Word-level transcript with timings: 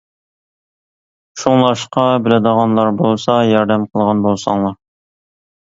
شۇڭلاشقا 1.41 2.07
بىلىدىغانلار 2.29 2.93
بولسا 3.03 3.39
ياردەم 3.53 3.89
قىلغان 3.93 4.27
بولساڭلار. 4.29 4.79